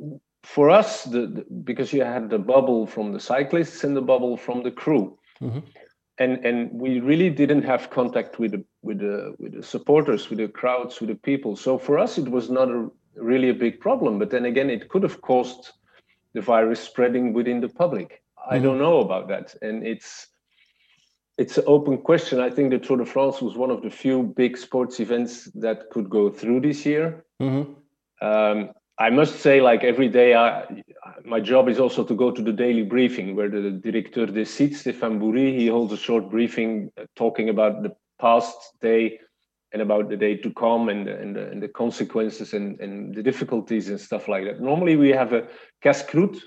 for 0.47 0.71
us, 0.71 1.03
the, 1.05 1.27
the, 1.27 1.45
because 1.65 1.93
you 1.93 2.05
had 2.05 2.31
the 2.31 2.39
bubble 2.39 2.87
from 2.87 3.13
the 3.13 3.19
cyclists 3.19 3.83
and 3.83 3.97
the 3.97 4.01
bubble 4.01 4.37
from 4.37 4.63
the 4.63 4.71
crew, 4.71 5.19
mm-hmm. 5.43 5.59
and 6.19 6.47
and 6.47 6.71
we 6.73 7.01
really 7.01 7.31
didn't 7.31 7.63
have 7.63 7.91
contact 7.91 8.39
with 8.39 8.53
the 8.53 8.65
with 8.81 9.01
the 9.01 9.35
with 9.41 9.55
the 9.57 9.63
supporters, 9.63 10.31
with 10.31 10.39
the 10.39 10.47
crowds, 10.47 11.01
with 11.01 11.09
the 11.09 11.17
people. 11.17 11.57
So 11.57 11.79
for 11.79 11.99
us, 11.99 12.17
it 12.17 12.29
was 12.29 12.49
not 12.49 12.69
a, 12.69 12.89
really 13.17 13.51
a 13.51 13.55
big 13.55 13.81
problem. 13.81 14.21
But 14.21 14.31
then 14.31 14.45
again, 14.45 14.71
it 14.71 14.89
could 14.89 15.03
have 15.03 15.21
caused 15.21 15.73
the 16.33 16.41
virus 16.41 16.81
spreading 16.81 17.33
within 17.33 17.61
the 17.61 17.69
public. 17.69 18.09
Mm-hmm. 18.39 18.55
I 18.55 18.59
don't 18.61 18.79
know 18.79 19.01
about 19.01 19.27
that, 19.29 19.57
and 19.63 19.85
it's 19.85 20.29
it's 21.39 21.59
an 21.59 21.65
open 21.67 21.99
question. 21.99 22.39
I 22.39 22.51
think 22.51 22.71
the 22.71 22.79
Tour 22.79 22.99
de 22.99 23.05
France 23.05 23.43
was 23.43 23.57
one 23.57 23.73
of 23.73 23.83
the 23.83 23.91
few 23.91 24.23
big 24.23 24.57
sports 24.57 25.01
events 25.01 25.51
that 25.57 25.91
could 25.91 26.09
go 26.09 26.31
through 26.31 26.61
this 26.61 26.87
year. 26.87 27.25
Mm-hmm. 27.43 27.73
Um, 28.27 28.71
I 28.99 29.11
must 29.11 29.41
say, 29.41 29.61
like 29.61 29.85
every 29.85 30.09
day, 30.09 30.35
I, 30.35 30.65
my 31.25 31.41
job 31.41 31.69
is 31.69 31.79
also 31.79 32.03
to 32.05 32.15
go 32.15 32.31
to 32.31 32.43
the 32.43 32.53
daily 32.53 32.83
briefing 32.83 33.37
where 33.37 33.51
the 33.51 33.71
directeur 33.71 34.27
des 34.27 34.47
sites, 34.47 34.83
Stéphane 34.83 35.19
Boury, 35.21 35.59
he 35.59 35.67
holds 35.67 35.93
a 35.93 35.99
short 35.99 36.31
briefing 36.31 36.91
uh, 36.99 37.05
talking 37.15 37.51
about 37.51 37.83
the 37.83 37.95
past 38.19 38.57
day 38.81 39.21
and 39.73 39.83
about 39.83 40.09
the 40.09 40.17
day 40.17 40.37
to 40.37 40.51
come 40.55 40.89
and, 40.89 41.09
and, 41.09 41.37
and 41.37 41.63
the 41.63 41.69
consequences 41.69 42.55
and, 42.55 42.81
and 42.81 43.15
the 43.15 43.23
difficulties 43.23 43.91
and 43.91 44.01
stuff 44.01 44.29
like 44.29 44.45
that. 44.45 44.61
Normally, 44.61 44.97
we 44.97 45.11
have 45.11 45.35
a 45.35 45.47
casse-croûte, 45.83 46.41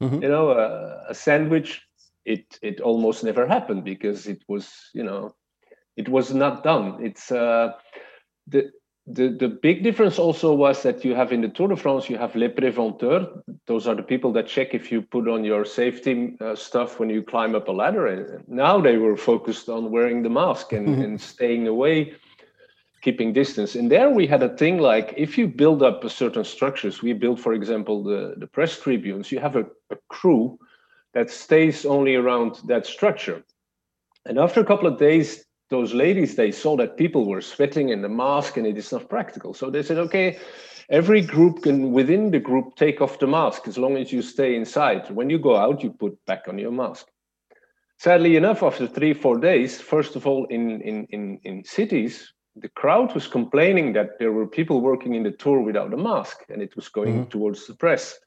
mm-hmm. 0.00 0.22
you 0.22 0.28
know, 0.28 0.50
a, 0.50 1.06
a 1.08 1.14
sandwich. 1.14 1.82
It 2.24 2.58
it 2.62 2.80
almost 2.80 3.24
never 3.24 3.46
happened 3.46 3.82
because 3.82 4.28
it 4.28 4.42
was, 4.46 4.70
you 4.94 5.02
know, 5.02 5.34
it 5.96 6.08
was 6.08 6.32
not 6.32 6.62
done. 6.62 7.02
It's 7.02 7.32
uh, 7.32 7.72
the 8.46 8.70
the, 9.12 9.28
the 9.28 9.48
big 9.48 9.82
difference 9.82 10.18
also 10.18 10.54
was 10.54 10.82
that 10.82 11.04
you 11.04 11.14
have 11.14 11.32
in 11.32 11.40
the 11.40 11.48
Tour 11.48 11.68
de 11.68 11.76
France, 11.76 12.08
you 12.08 12.18
have 12.18 12.34
les 12.36 12.48
préventeurs. 12.48 13.26
Those 13.66 13.86
are 13.86 13.94
the 13.94 14.02
people 14.02 14.32
that 14.32 14.46
check 14.46 14.74
if 14.74 14.90
you 14.92 15.02
put 15.02 15.28
on 15.28 15.44
your 15.44 15.64
safety 15.64 16.36
uh, 16.40 16.54
stuff 16.54 16.98
when 16.98 17.10
you 17.10 17.22
climb 17.22 17.54
up 17.54 17.68
a 17.68 17.72
ladder. 17.72 18.06
And 18.06 18.48
now 18.48 18.80
they 18.80 18.96
were 18.96 19.16
focused 19.16 19.68
on 19.68 19.90
wearing 19.90 20.22
the 20.22 20.30
mask 20.30 20.72
and, 20.72 20.88
mm-hmm. 20.88 21.02
and 21.02 21.20
staying 21.20 21.68
away, 21.68 22.14
keeping 23.02 23.32
distance. 23.32 23.74
And 23.74 23.90
there 23.90 24.10
we 24.10 24.26
had 24.26 24.42
a 24.42 24.56
thing 24.56 24.78
like 24.78 25.14
if 25.16 25.36
you 25.36 25.48
build 25.48 25.82
up 25.82 26.04
a 26.04 26.10
certain 26.10 26.44
structures, 26.44 27.02
we 27.02 27.12
built, 27.12 27.40
for 27.40 27.52
example, 27.52 28.02
the, 28.02 28.34
the 28.36 28.46
press 28.46 28.78
tribunes, 28.78 29.32
you 29.32 29.40
have 29.40 29.56
a, 29.56 29.66
a 29.90 29.96
crew 30.08 30.58
that 31.14 31.30
stays 31.30 31.84
only 31.84 32.14
around 32.14 32.60
that 32.66 32.86
structure. 32.86 33.42
And 34.26 34.38
after 34.38 34.60
a 34.60 34.64
couple 34.64 34.86
of 34.86 34.98
days, 34.98 35.44
those 35.70 35.94
ladies 35.94 36.34
they 36.34 36.52
saw 36.52 36.76
that 36.76 36.96
people 36.96 37.26
were 37.26 37.40
sweating 37.40 37.88
in 37.88 38.02
the 38.02 38.08
mask 38.08 38.56
and 38.56 38.66
it 38.66 38.76
is 38.76 38.92
not 38.92 39.08
practical. 39.08 39.54
So 39.54 39.70
they 39.70 39.82
said 39.82 39.98
okay 39.98 40.38
every 40.90 41.20
group 41.20 41.62
can 41.62 41.92
within 41.92 42.30
the 42.30 42.40
group 42.40 42.74
take 42.74 43.00
off 43.00 43.20
the 43.20 43.26
mask 43.26 43.68
as 43.68 43.78
long 43.78 43.96
as 43.96 44.12
you 44.12 44.22
stay 44.22 44.56
inside. 44.56 45.08
When 45.10 45.30
you 45.30 45.38
go 45.38 45.56
out 45.56 45.82
you 45.82 45.90
put 45.90 46.18
back 46.26 46.48
on 46.48 46.58
your 46.58 46.72
mask. 46.72 47.06
Sadly 47.98 48.36
enough 48.36 48.62
after 48.62 48.86
three 48.86 49.14
four 49.14 49.38
days 49.38 49.80
first 49.80 50.16
of 50.16 50.26
all 50.26 50.44
in 50.46 50.80
in 50.82 51.06
in, 51.10 51.40
in 51.44 51.64
cities 51.64 52.32
the 52.56 52.68
crowd 52.70 53.14
was 53.14 53.28
complaining 53.28 53.92
that 53.92 54.18
there 54.18 54.32
were 54.32 54.46
people 54.46 54.80
working 54.80 55.14
in 55.14 55.22
the 55.22 55.30
tour 55.30 55.60
without 55.60 55.94
a 55.94 55.96
mask 55.96 56.44
and 56.48 56.60
it 56.60 56.74
was 56.74 56.88
going 56.88 57.14
mm-hmm. 57.14 57.30
towards 57.30 57.66
the 57.66 57.74
press. 57.74 58.18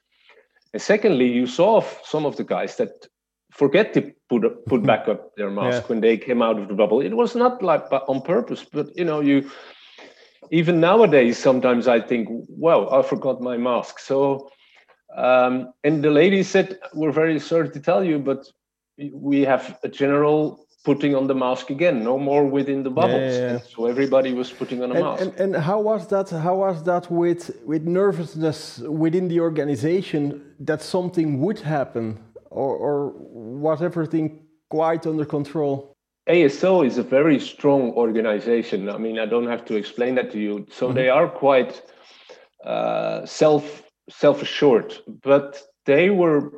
And 0.72 0.82
secondly 0.82 1.28
you 1.30 1.46
saw 1.46 1.82
some 2.02 2.24
of 2.26 2.36
the 2.36 2.44
guys 2.44 2.76
that 2.76 3.06
forget 3.54 3.94
to 3.94 4.12
put 4.28 4.42
put 4.66 4.82
back 4.90 5.08
up 5.08 5.34
their 5.36 5.50
mask 5.50 5.82
yeah. 5.82 5.86
when 5.88 6.00
they 6.00 6.16
came 6.18 6.42
out 6.42 6.58
of 6.58 6.68
the 6.68 6.74
bubble. 6.74 7.00
It 7.00 7.14
was 7.14 7.34
not 7.34 7.62
like 7.62 7.84
on 8.08 8.20
purpose, 8.20 8.64
but 8.64 8.96
you 8.96 9.04
know, 9.04 9.20
you 9.20 9.50
even 10.50 10.80
nowadays 10.80 11.38
sometimes 11.38 11.88
I 11.88 12.00
think, 12.00 12.28
well, 12.48 12.92
I 12.92 13.02
forgot 13.02 13.40
my 13.40 13.56
mask. 13.56 13.98
So, 13.98 14.50
um, 15.16 15.72
and 15.84 16.02
the 16.02 16.10
lady 16.10 16.42
said, 16.42 16.78
"We're 16.92 17.12
very 17.12 17.38
sorry 17.38 17.70
to 17.70 17.80
tell 17.80 18.04
you, 18.04 18.18
but 18.18 18.40
we 19.12 19.42
have 19.42 19.78
a 19.82 19.88
general." 19.88 20.60
Putting 20.92 21.14
on 21.14 21.28
the 21.28 21.34
mask 21.34 21.70
again, 21.70 22.04
no 22.04 22.18
more 22.18 22.44
within 22.44 22.82
the 22.82 22.90
bubbles. 22.90 23.32
Yeah, 23.32 23.52
yeah, 23.52 23.58
so 23.74 23.86
everybody 23.86 24.34
was 24.34 24.52
putting 24.52 24.82
on 24.82 24.90
a 24.90 24.94
and, 24.94 25.02
mask. 25.02 25.22
And, 25.22 25.32
and 25.40 25.56
how 25.56 25.80
was 25.80 26.08
that? 26.08 26.28
How 26.28 26.56
was 26.56 26.82
that 26.82 27.10
with 27.10 27.42
with 27.64 27.84
nervousness 27.84 28.80
within 28.80 29.28
the 29.28 29.40
organization 29.40 30.42
that 30.60 30.82
something 30.82 31.40
would 31.40 31.60
happen? 31.60 32.18
Or, 32.54 32.76
or 32.76 33.12
was 33.16 33.82
everything 33.82 34.46
quite 34.70 35.06
under 35.06 35.24
control? 35.24 35.94
ASO 36.28 36.86
is 36.86 36.96
a 36.96 37.02
very 37.02 37.38
strong 37.38 37.92
organization. 37.92 38.88
I 38.88 38.96
mean, 38.96 39.18
I 39.18 39.26
don't 39.26 39.46
have 39.46 39.64
to 39.66 39.74
explain 39.76 40.14
that 40.14 40.30
to 40.32 40.38
you. 40.38 40.66
So 40.70 40.86
mm-hmm. 40.86 40.96
they 40.96 41.08
are 41.10 41.28
quite 41.28 41.82
uh, 42.64 43.26
self 43.26 43.82
self 44.08 44.42
assured, 44.42 44.94
but 45.22 45.62
they 45.84 46.10
were 46.10 46.50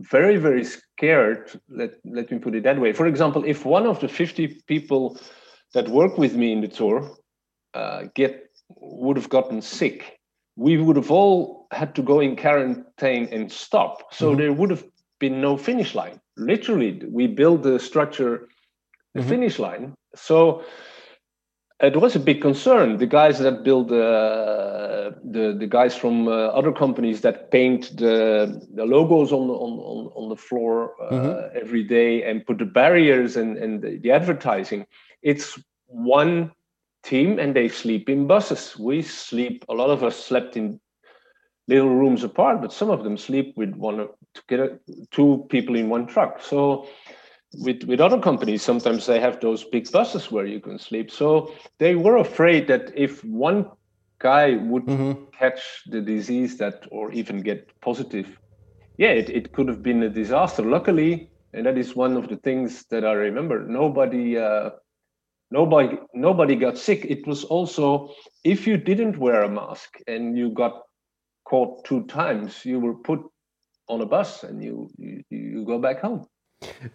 very 0.00 0.36
very 0.36 0.64
scared. 0.64 1.50
Let 1.68 1.92
let 2.04 2.30
me 2.30 2.38
put 2.38 2.54
it 2.54 2.64
that 2.64 2.80
way. 2.80 2.92
For 2.92 3.06
example, 3.06 3.44
if 3.44 3.64
one 3.64 3.86
of 3.86 4.00
the 4.00 4.08
fifty 4.08 4.60
people 4.66 5.18
that 5.72 5.88
work 5.88 6.18
with 6.18 6.34
me 6.34 6.52
in 6.52 6.60
the 6.60 6.68
tour 6.68 7.16
uh, 7.72 8.04
get 8.14 8.48
would 8.76 9.16
have 9.16 9.30
gotten 9.30 9.62
sick, 9.62 10.18
we 10.56 10.76
would 10.76 10.96
have 10.96 11.10
all 11.10 11.66
had 11.72 11.94
to 11.94 12.02
go 12.02 12.20
in 12.20 12.36
quarantine 12.36 13.28
and 13.32 13.50
stop. 13.50 14.12
So 14.12 14.30
mm-hmm. 14.30 14.40
there 14.40 14.52
would 14.52 14.70
have 14.70 14.84
been 15.20 15.40
no 15.40 15.56
finish 15.56 15.94
line. 15.94 16.20
Literally, 16.36 17.00
we 17.08 17.28
built 17.28 17.62
the 17.62 17.78
structure, 17.78 18.48
the 19.14 19.20
mm-hmm. 19.20 19.28
finish 19.28 19.58
line. 19.58 19.94
So 20.16 20.64
it 21.80 21.96
was 21.96 22.16
a 22.16 22.20
big 22.20 22.42
concern. 22.42 22.98
The 22.98 23.06
guys 23.06 23.38
that 23.38 23.62
build 23.62 23.92
uh, 23.92 25.12
the 25.24 25.56
the 25.58 25.66
guys 25.66 25.96
from 25.96 26.28
uh, 26.28 26.48
other 26.58 26.72
companies 26.72 27.20
that 27.22 27.50
paint 27.50 27.96
the 27.96 28.66
the 28.74 28.84
logos 28.84 29.32
on 29.32 29.48
on 29.48 29.72
on, 29.78 30.12
on 30.14 30.28
the 30.28 30.36
floor 30.36 30.94
uh, 31.00 31.14
mm-hmm. 31.14 31.58
every 31.58 31.84
day 31.84 32.22
and 32.22 32.44
put 32.44 32.58
the 32.58 32.66
barriers 32.66 33.36
and 33.36 33.56
and 33.56 33.82
the, 33.82 33.98
the 33.98 34.10
advertising. 34.10 34.86
It's 35.22 35.58
one 35.86 36.52
team 37.02 37.38
and 37.38 37.54
they 37.54 37.68
sleep 37.68 38.08
in 38.08 38.26
buses. 38.26 38.78
We 38.78 39.02
sleep. 39.02 39.64
A 39.68 39.74
lot 39.74 39.90
of 39.90 40.04
us 40.04 40.16
slept 40.16 40.56
in 40.56 40.80
little 41.70 41.94
rooms 41.94 42.24
apart, 42.24 42.60
but 42.60 42.72
some 42.72 42.90
of 42.90 43.04
them 43.04 43.16
sleep 43.16 43.56
with 43.56 43.72
one 43.74 44.08
together, 44.34 44.80
two 45.10 45.46
people 45.48 45.76
in 45.76 45.88
one 45.88 46.06
truck. 46.06 46.42
So 46.42 46.88
with 47.64 47.84
with 47.84 48.00
other 48.00 48.20
companies, 48.20 48.62
sometimes 48.62 49.06
they 49.06 49.20
have 49.20 49.40
those 49.40 49.64
big 49.64 49.90
buses 49.90 50.30
where 50.30 50.46
you 50.46 50.60
can 50.60 50.78
sleep. 50.78 51.10
So 51.10 51.54
they 51.78 51.94
were 51.94 52.18
afraid 52.18 52.66
that 52.68 52.92
if 52.94 53.24
one 53.24 53.66
guy 54.18 54.56
would 54.56 54.86
mm-hmm. 54.86 55.24
catch 55.38 55.62
the 55.86 56.00
disease 56.00 56.58
that 56.58 56.86
or 56.90 57.12
even 57.12 57.40
get 57.40 57.70
positive, 57.80 58.26
yeah, 58.98 59.12
it, 59.20 59.30
it 59.30 59.52
could 59.52 59.68
have 59.68 59.82
been 59.82 60.02
a 60.02 60.10
disaster. 60.10 60.62
Luckily, 60.62 61.30
and 61.54 61.66
that 61.66 61.78
is 61.78 61.96
one 61.96 62.16
of 62.16 62.28
the 62.28 62.36
things 62.36 62.84
that 62.90 63.04
I 63.04 63.12
remember, 63.12 63.64
nobody 63.64 64.38
uh, 64.38 64.70
nobody 65.50 65.98
nobody 66.14 66.56
got 66.56 66.78
sick. 66.78 67.04
It 67.04 67.26
was 67.26 67.44
also 67.44 68.10
if 68.42 68.66
you 68.66 68.76
didn't 68.76 69.18
wear 69.18 69.42
a 69.42 69.48
mask 69.48 69.98
and 70.06 70.36
you 70.36 70.50
got 70.50 70.82
caught 71.50 71.84
two 71.84 72.02
times, 72.04 72.64
you 72.64 72.78
were 72.78 72.94
put 72.94 73.20
on 73.88 74.00
a 74.00 74.06
bus 74.06 74.44
and 74.44 74.62
you 74.62 74.88
you, 74.96 75.24
you 75.30 75.64
go 75.64 75.78
back 75.78 76.00
home. 76.00 76.26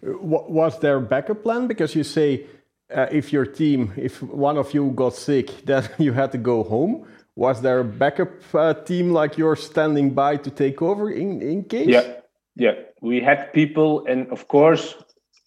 Was 0.02 0.78
there 0.78 0.96
a 0.96 1.06
backup 1.14 1.42
plan? 1.42 1.66
Because 1.66 1.94
you 1.94 2.04
say 2.04 2.46
uh, 2.94 3.06
if 3.10 3.32
your 3.32 3.46
team, 3.46 3.92
if 3.96 4.22
one 4.22 4.56
of 4.58 4.72
you 4.74 4.90
got 4.90 5.14
sick, 5.14 5.48
then 5.64 5.88
you 5.98 6.12
had 6.12 6.32
to 6.32 6.38
go 6.38 6.62
home. 6.62 7.06
Was 7.34 7.60
there 7.60 7.80
a 7.80 7.84
backup 7.84 8.32
uh, 8.54 8.74
team 8.74 9.12
like 9.12 9.36
yours 9.36 9.62
standing 9.62 10.14
by 10.14 10.36
to 10.38 10.50
take 10.50 10.80
over 10.80 11.10
in, 11.10 11.42
in 11.42 11.64
case? 11.64 11.88
Yeah, 11.88 12.06
yeah. 12.54 12.74
We 13.02 13.20
had 13.20 13.52
people, 13.52 14.06
and 14.06 14.26
of 14.32 14.48
course, 14.48 14.94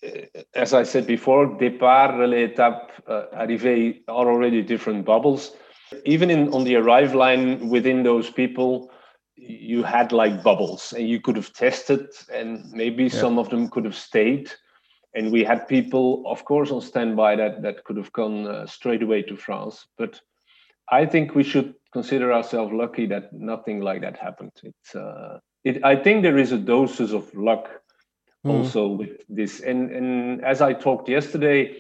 uh, 0.06 0.10
as 0.54 0.74
I 0.74 0.84
said 0.84 1.08
before, 1.08 1.58
départ, 1.58 2.16
relais, 2.20 2.54
étape, 2.54 2.92
uh, 3.08 3.24
arrivée 3.34 4.02
are 4.08 4.30
already 4.30 4.62
different 4.62 5.04
bubbles. 5.04 5.54
Even 6.06 6.30
in 6.30 6.54
on 6.54 6.64
the 6.64 6.76
arrive 6.76 7.16
line, 7.16 7.70
within 7.70 8.04
those 8.04 8.30
people, 8.30 8.92
you 9.50 9.82
had 9.82 10.12
like 10.12 10.44
bubbles 10.44 10.94
and 10.94 11.10
you 11.10 11.20
could 11.20 11.36
have 11.36 11.52
tested 11.54 12.08
and 12.32 12.72
maybe 12.72 13.06
yeah. 13.06 13.10
some 13.10 13.40
of 13.40 13.50
them 13.50 13.68
could 13.68 13.84
have 13.84 13.96
stayed 13.96 14.52
and 15.16 15.32
we 15.32 15.44
had 15.44 15.68
people 15.68 16.24
of 16.28 16.46
course 16.46 16.70
on 16.70 16.80
standby 16.80 17.36
that 17.36 17.64
that 17.64 17.84
could 17.84 17.98
have 17.98 18.14
gone 18.14 18.46
uh, 18.48 18.68
straight 18.68 19.02
away 19.02 19.24
to 19.24 19.36
france 19.36 19.88
but 19.98 20.22
i 20.92 21.04
think 21.04 21.34
we 21.34 21.44
should 21.44 21.74
consider 21.92 22.32
ourselves 22.32 22.72
lucky 22.72 23.08
that 23.08 23.34
nothing 23.34 23.82
like 23.82 24.02
that 24.02 24.18
happened 24.18 24.52
it's 24.62 24.94
uh, 24.94 25.40
it, 25.64 25.84
i 25.84 25.96
think 25.96 26.22
there 26.22 26.38
is 26.38 26.52
a 26.52 26.58
doses 26.58 27.12
of 27.12 27.34
luck 27.34 27.70
mm. 28.46 28.52
also 28.52 28.88
with 28.88 29.24
this 29.30 29.62
and 29.62 29.92
and 29.92 30.46
as 30.46 30.62
i 30.62 30.74
talked 30.74 31.10
yesterday 31.10 31.76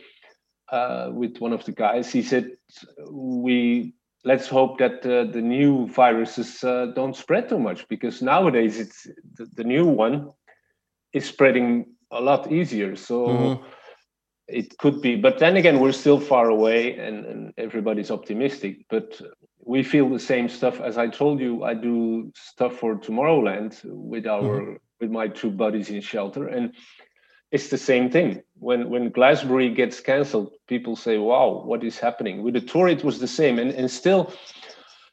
uh, 0.72 1.10
with 1.12 1.38
one 1.38 1.54
of 1.54 1.64
the 1.66 1.72
guys 1.72 2.12
he 2.12 2.24
said 2.24 2.58
we 3.12 3.94
let's 4.26 4.48
hope 4.48 4.78
that 4.80 5.06
uh, 5.06 5.32
the 5.32 5.42
new 5.42 5.88
viruses 5.88 6.64
uh, 6.64 6.88
don't 6.96 7.16
spread 7.16 7.48
too 7.48 7.60
much 7.60 7.88
because 7.88 8.22
nowadays 8.22 8.80
it's 8.80 9.08
the, 9.36 9.46
the, 9.56 9.64
new 9.64 9.86
one 9.86 10.30
is 11.14 11.26
spreading 11.26 11.86
a 12.12 12.20
lot 12.20 12.52
easier 12.52 12.96
so 12.96 13.28
mm-hmm. 13.28 13.64
it 14.48 14.78
could 14.78 15.02
be 15.02 15.16
but 15.16 15.40
then 15.40 15.56
again 15.56 15.80
we're 15.80 15.92
still 15.92 16.20
far 16.20 16.50
away 16.50 16.98
and, 16.98 17.26
and, 17.26 17.54
everybody's 17.58 18.12
optimistic 18.12 18.86
but 18.90 19.22
we 19.66 19.84
feel 19.84 20.10
the 20.10 20.20
same 20.20 20.50
stuff 20.50 20.80
as 20.82 20.98
i 20.98 21.08
told 21.08 21.40
you 21.40 21.64
i 21.64 21.74
do 21.74 22.32
stuff 22.36 22.74
for 22.74 22.96
tomorrowland 22.96 23.80
with 23.86 24.26
our 24.26 24.62
mm-hmm. 24.62 24.74
with 25.00 25.12
my 25.12 25.28
two 25.28 25.52
buddies 25.52 25.90
in 25.90 26.02
shelter 26.02 26.48
and 26.48 26.74
it's 27.51 27.70
the 27.70 27.77
same 27.77 28.10
thing. 28.10 28.44
When 28.60 28.89
when 28.89 29.10
Glastonbury 29.10 29.70
gets 29.70 30.00
cancelled, 30.00 30.51
people 30.68 30.96
say, 30.96 31.18
"Wow, 31.18 31.63
what 31.65 31.84
is 31.84 32.00
happening?" 32.00 32.44
With 32.44 32.53
the 32.53 32.62
tour, 32.62 32.88
it 32.88 33.03
was 33.03 33.20
the 33.20 33.27
same, 33.27 33.60
and 33.60 33.72
and 33.72 33.89
still, 33.89 34.34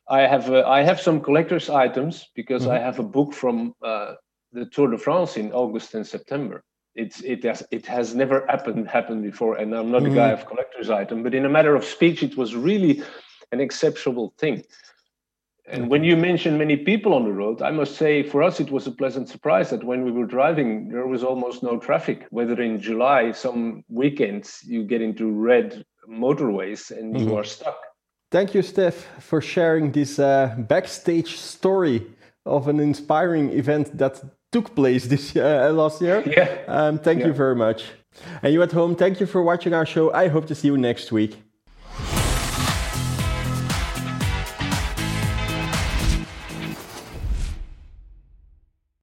I 0.08 0.22
have 0.22 0.50
uh, 0.50 0.64
I 0.66 0.82
have 0.82 1.00
some 1.00 1.20
collector's 1.20 1.70
items 1.70 2.28
because 2.34 2.62
mm-hmm. 2.62 2.72
I 2.72 2.78
have 2.78 2.98
a 2.98 3.02
book 3.02 3.32
from 3.32 3.74
uh, 3.82 4.14
the 4.52 4.66
Tour 4.66 4.90
de 4.90 4.98
France 4.98 5.36
in 5.36 5.52
August 5.52 5.94
and 5.94 6.06
September. 6.06 6.62
It's 6.94 7.20
it 7.22 7.44
has 7.44 7.62
it 7.70 7.86
has 7.86 8.14
never 8.14 8.46
happened 8.48 8.88
happened 8.88 9.22
before, 9.22 9.56
and 9.56 9.74
I'm 9.74 9.90
not 9.90 10.02
mm-hmm. 10.02 10.12
a 10.12 10.16
guy 10.16 10.30
of 10.30 10.46
collector's 10.46 10.90
item, 10.90 11.22
but 11.22 11.34
in 11.34 11.44
a 11.44 11.48
matter 11.48 11.74
of 11.74 11.84
speech, 11.84 12.22
it 12.22 12.36
was 12.36 12.54
really 12.54 13.02
an 13.52 13.60
exceptional 13.60 14.34
thing. 14.38 14.64
And 15.68 15.90
when 15.90 16.04
you 16.04 16.16
mention 16.16 16.58
many 16.58 16.76
people 16.76 17.12
on 17.12 17.24
the 17.24 17.32
road, 17.32 17.60
I 17.60 17.72
must 17.72 17.96
say 17.96 18.22
for 18.22 18.42
us 18.42 18.60
it 18.60 18.70
was 18.70 18.86
a 18.86 18.92
pleasant 18.92 19.28
surprise 19.28 19.70
that 19.70 19.82
when 19.82 20.04
we 20.04 20.12
were 20.12 20.26
driving, 20.26 20.88
there 20.88 21.06
was 21.06 21.24
almost 21.24 21.62
no 21.62 21.76
traffic. 21.78 22.26
Whether 22.30 22.60
in 22.62 22.80
July, 22.80 23.32
some 23.32 23.82
weekends 23.88 24.60
you 24.64 24.84
get 24.84 25.02
into 25.02 25.30
red 25.30 25.84
motorways 26.08 26.90
and 26.90 27.14
mm-hmm. 27.14 27.28
you 27.28 27.36
are 27.36 27.44
stuck. 27.44 27.78
Thank 28.30 28.54
you, 28.54 28.62
Steph, 28.62 29.06
for 29.20 29.40
sharing 29.40 29.92
this 29.92 30.18
uh, 30.18 30.54
backstage 30.58 31.36
story 31.36 32.06
of 32.44 32.68
an 32.68 32.78
inspiring 32.78 33.50
event 33.50 33.96
that 33.98 34.22
took 34.52 34.74
place 34.74 35.06
this 35.06 35.34
uh, 35.36 35.72
last 35.72 36.00
year. 36.00 36.22
Yeah. 36.26 36.58
Um, 36.68 36.98
thank 36.98 37.20
yeah. 37.20 37.26
you 37.26 37.32
very 37.32 37.56
much. 37.56 37.84
And 38.42 38.52
you 38.52 38.62
at 38.62 38.72
home, 38.72 38.94
thank 38.94 39.20
you 39.20 39.26
for 39.26 39.42
watching 39.42 39.74
our 39.74 39.86
show. 39.86 40.12
I 40.12 40.28
hope 40.28 40.46
to 40.46 40.54
see 40.54 40.68
you 40.68 40.78
next 40.78 41.12
week. 41.12 41.45